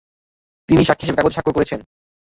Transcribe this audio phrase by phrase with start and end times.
[0.69, 1.79] তিনি সাক্ষী হিসেবে কাগজে স্বাক্ষর করেছেন।